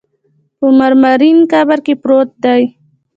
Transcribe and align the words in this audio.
په 0.59 0.67
مرمرین 0.79 1.37
قبر 1.51 1.79
کې 1.85 1.93
پروت 2.01 2.29
دی. 2.43 2.61